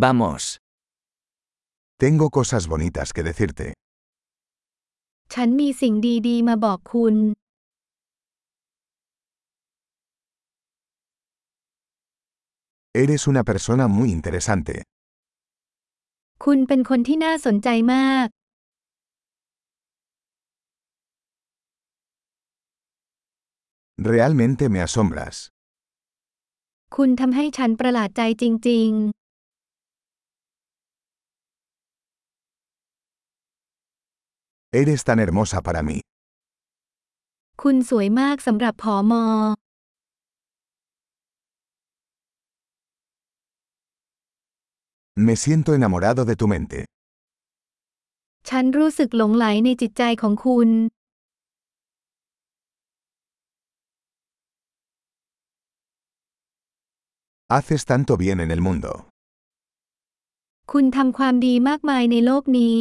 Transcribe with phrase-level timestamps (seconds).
[0.00, 0.57] Vamos.
[1.99, 3.73] Tengo cosas bonitas que decirte.
[5.33, 5.93] ฉันมีสิ่ง
[6.27, 7.15] ดีๆ มาบอกคุณ
[13.01, 14.75] Eres una persona muy interesante.
[16.43, 18.27] คุณเป็นคนที่น่าสนใจมาก
[24.11, 25.35] Realmente me asombras.
[26.95, 28.91] คุณทำให้ฉันประหลาดใจจริง
[34.80, 35.98] Eres tan hermosa para mí.
[36.04, 39.24] ๆ คุณสวยมากสำหรับผอมอ
[45.26, 46.78] Me siento enamorado de tu mente.
[48.48, 50.70] ฉันรู้สึกหลงไหลในจิตใจของคุณ
[57.52, 58.92] Haces tanto bien en el mundo.
[60.72, 62.78] คุณทำความดีมากมายในโลกนี้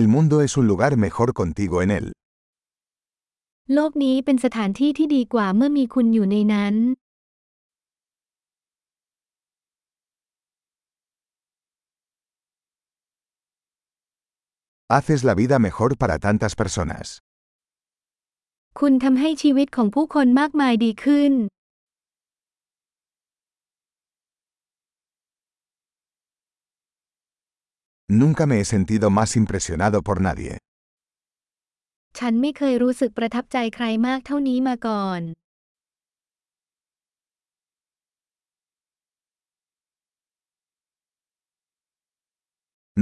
[0.00, 2.06] El mundo es un lugar mejor contigo en él.
[3.74, 6.74] โลกนี้เป็นสถานที่ที่ดีกว่าเมื่อมีคุณอยู่ในนั้น
[14.92, 17.06] Haces la vida mejor para tantas personas.
[18.80, 21.32] คุณทำให้ชีวิตของผู้คนมากมายดีขึ้น
[28.21, 30.51] Nunca me he sentido más impresionado por nadie.
[32.19, 35.21] ฉันไม่เคยรู้สึกประทับใจใครมากเท่านี้มาก่อน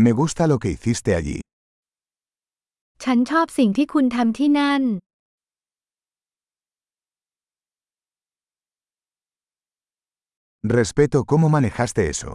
[0.04, 1.40] Me gusta lo que hiciste allí.
[3.04, 4.84] ฉันชอบสิ่งที่คุณทำที่นั่น
[10.78, 12.32] Respeto cómo manejaste eso.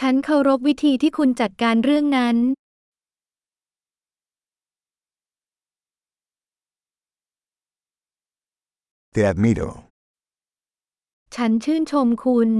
[0.00, 2.36] ฉันเคารพวิธีที่คุณจัดการเรื่องนั้น
[9.14, 9.70] Te admiro.
[11.36, 12.50] ฉันชื่นชมคุณ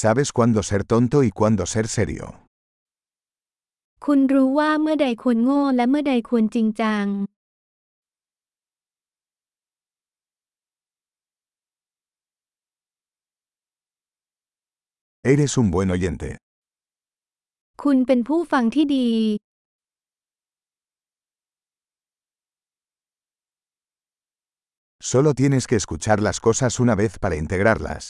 [0.00, 2.26] Sabes cuándo ser tonto y cuándo ser serio.
[4.04, 7.06] คุณรู้ว่าเมื่อใดควรโง่และเมื่อใดควรจริงจัง
[15.33, 16.29] Eres un buen oyente.
[17.83, 19.09] คุณเป็นผู้ฟังที่ดี
[25.11, 28.03] Solo tienes que escuchar las cosas una vez para integrarlas.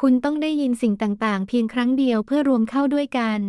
[0.00, 3.40] คุณต้องได้ยินสิ่งต่างๆ เพียงครั้งเดียวเพื่อรวมเข้าด้วยกัน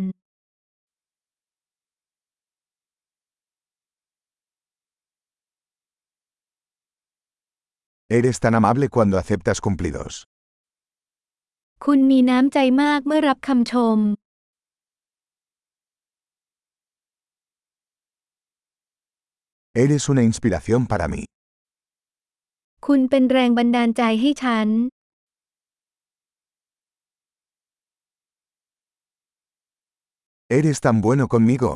[8.18, 10.12] Eres tan amable cuando aceptas cumplidos.
[11.85, 13.97] คุณมีน้ำใจมากเมื่อรับคำชม
[19.83, 21.21] Eres una inspiración para mí.
[22.85, 24.67] คุณเป็นแรงบันดาลใจให้ฉัน
[30.57, 31.71] Eres tan bueno conmigo.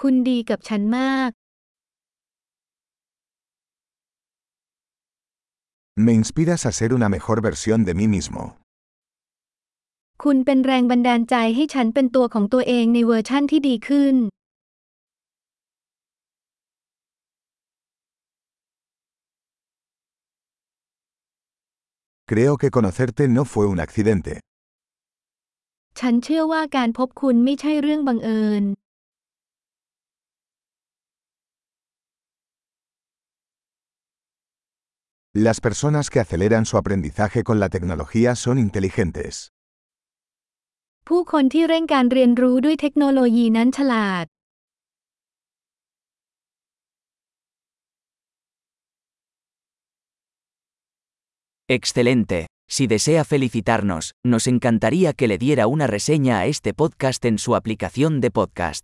[0.00, 1.30] คุณดีกับฉันมาก
[6.06, 8.42] Me inspiras a ser una mejor versión de mí mismo.
[10.22, 14.16] คุณเป็นแรงบันดาลใจให้ฉันเป็นตัวของตัวเองในเวอร์ชั่นที่ดีขึ้น
[22.30, 24.32] Creo que conocerte no fue un accidente.
[25.98, 28.64] ฉันเชื่อว่าการพบคุณไม่ใช่เรื่องบังเอิญ
[35.33, 39.51] Las personas que aceleran su aprendizaje con la tecnología son inteligentes.
[41.07, 44.25] ผู้คนที่เร่งการเรียนรู้ด้วยเทคโนโลยีนั้นฉลาด
[51.67, 52.39] Excelente.
[52.67, 57.55] Si desea felicitarnos, nos encantaría que le diera una reseña a este podcast en su
[57.55, 58.83] aplicación de podcast.